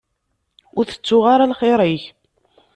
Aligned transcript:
Ur 0.77 0.85
tettuɣ 0.87 1.23
ara 1.33 1.51
lxir-ik. 1.51 2.03